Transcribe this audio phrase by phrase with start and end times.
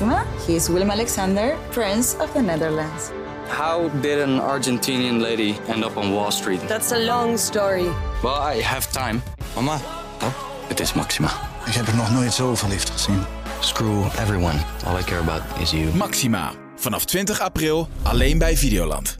[0.00, 0.24] Maxima.
[0.46, 3.10] He is Willem Alexander, Prince of the Netherlands.
[3.48, 6.60] How did an Argentinian lady end up on Wall Street?
[6.68, 7.88] That's a long story.
[8.22, 9.20] Well, I have time.
[9.54, 9.78] Mama,
[10.68, 11.28] Het is Maxima.
[11.66, 13.22] ik heb er nog nooit zo verliefd gezien.
[13.60, 14.58] Screw everyone.
[14.86, 15.94] All I care about is you.
[15.96, 16.52] Maxima.
[16.76, 19.18] Vanaf 20 april alleen bij Videoland.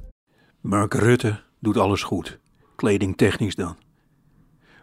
[0.60, 2.38] Mark Rutte doet alles goed.
[2.76, 3.76] Kledingtechnisch dan.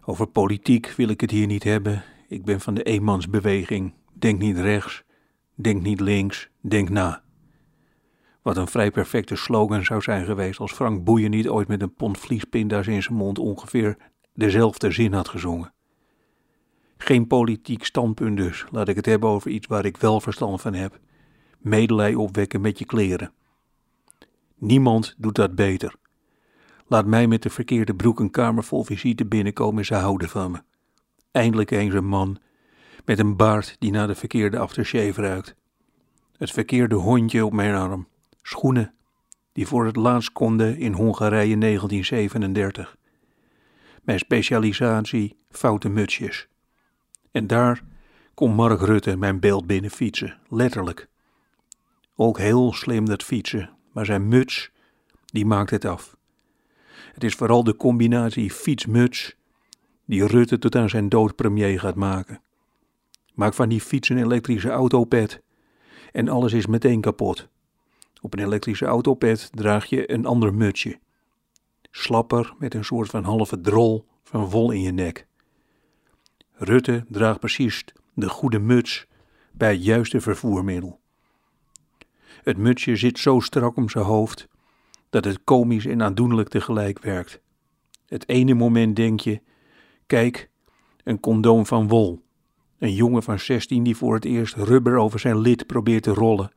[0.06, 2.04] Over politiek wil ik het hier niet hebben.
[2.28, 3.94] Ik ben van de eenmansbeweging.
[4.14, 5.04] Denk niet rechts,
[5.56, 7.24] denk niet links, denk na.
[8.42, 11.94] Wat een vrij perfecte slogan zou zijn geweest als Frank Boeien niet ooit met een
[11.94, 13.98] pond vliespinda's in zijn mond ongeveer
[14.34, 15.74] dezelfde zin had gezongen.
[16.98, 20.74] Geen politiek standpunt dus, laat ik het hebben over iets waar ik wel verstand van
[20.74, 21.00] heb.
[21.58, 23.32] Medelij opwekken met je kleren.
[24.56, 25.96] Niemand doet dat beter.
[26.88, 30.52] Laat mij met de verkeerde broek een kamer vol visite binnenkomen en ze houden van
[30.52, 30.64] me.
[31.32, 32.38] Eindelijk eens een man
[33.06, 35.56] met een baard die naar de verkeerde aftershave ruikt.
[36.38, 38.08] Het verkeerde hondje op mijn arm.
[38.42, 38.94] Schoenen
[39.54, 42.98] die voor het laatst konden in Hongarije 1937.
[44.04, 46.48] Mijn specialisatie foute mutsjes.
[47.32, 47.84] En daar
[48.34, 51.08] komt Mark Rutte mijn beeld binnen fietsen, letterlijk.
[52.16, 54.72] Ook heel slim dat fietsen, maar zijn muts,
[55.26, 56.18] die maakt het af.
[57.14, 59.36] Het is vooral de combinatie fiets-muts
[60.06, 62.42] die Rutte tot aan zijn dood premier gaat maken.
[63.36, 65.42] Maak van die fiets een elektrische autopet
[66.12, 67.48] en alles is meteen kapot.
[68.22, 71.00] Op een elektrische autopet draag je een ander mutsje.
[71.92, 75.28] Slapper met een soort van halve drol van wol in je nek.
[76.52, 79.08] Rutte draagt precies de goede muts
[79.52, 81.00] bij het juiste vervoermiddel.
[82.44, 84.48] Het mutsje zit zo strak om zijn hoofd
[85.10, 87.42] dat het komisch en aandoenlijk tegelijk werkt.
[88.06, 89.42] Het ene moment denk je,
[90.06, 90.50] kijk,
[91.04, 92.25] een condoom van wol.
[92.80, 96.52] Een jongen van 16 die voor het eerst rubber over zijn lid probeert te rollen.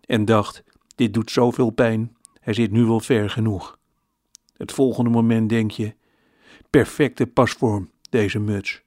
[0.00, 3.78] En dacht, dit doet zoveel pijn, hij zit nu wel ver genoeg.
[4.56, 5.94] Het volgende moment denk je,
[6.70, 8.82] perfecte pasvorm, deze muts.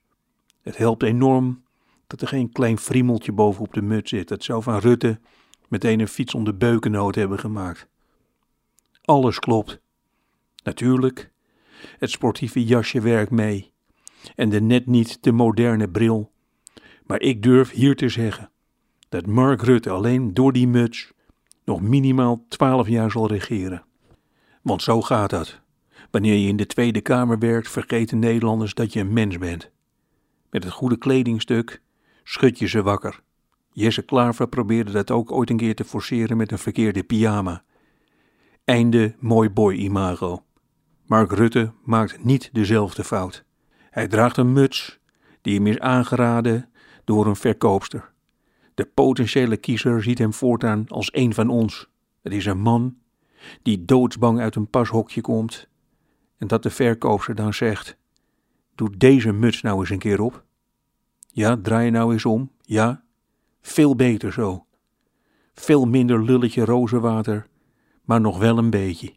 [0.60, 1.62] Het helpt enorm
[2.06, 4.28] dat er geen klein friemeltje bovenop de muts zit.
[4.28, 5.20] Dat zou van Rutte
[5.68, 7.88] meteen een fiets om de beukennoot hebben gemaakt.
[9.04, 9.80] Alles klopt.
[10.62, 11.30] Natuurlijk,
[11.98, 13.72] het sportieve jasje werkt mee.
[14.34, 16.32] En de net niet te moderne bril.
[17.10, 18.50] Maar ik durf hier te zeggen
[19.08, 21.12] dat Mark Rutte alleen door die muts
[21.64, 23.84] nog minimaal twaalf jaar zal regeren.
[24.62, 25.60] Want zo gaat dat.
[26.10, 29.70] Wanneer je in de Tweede Kamer werkt, vergeten Nederlanders dat je een mens bent.
[30.50, 31.82] Met het goede kledingstuk
[32.24, 33.20] schud je ze wakker.
[33.72, 37.62] Jesse Klaver probeerde dat ook ooit een keer te forceren met een verkeerde pyjama.
[38.64, 40.44] Einde mooi boy imago.
[41.06, 43.44] Mark Rutte maakt niet dezelfde fout.
[43.90, 44.98] Hij draagt een muts
[45.40, 46.69] die hem is aangeraden
[47.10, 48.12] door een verkoopster.
[48.74, 51.88] De potentiële kiezer ziet hem voortaan als een van ons.
[52.22, 52.96] Het is een man
[53.62, 55.68] die doodsbang uit een pashokje komt
[56.38, 57.96] en dat de verkoopster dan zegt:
[58.74, 60.44] Doe deze muts nou eens een keer op.
[61.26, 62.50] Ja, draai je nou eens om.
[62.60, 63.02] Ja,
[63.60, 64.66] veel beter zo.
[65.54, 67.46] Veel minder lulletje rozenwater,
[68.04, 69.14] maar nog wel een beetje.